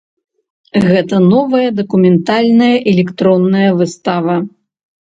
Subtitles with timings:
[0.87, 4.35] Гэта новая дакументальная электронная выстава.